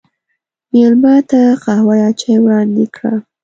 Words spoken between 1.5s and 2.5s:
قهوه یا چای